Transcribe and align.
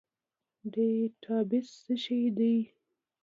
ډیټابیس 0.73 1.67
څه 1.83 1.93
شی 2.03 2.21
دی؟ 2.37 2.55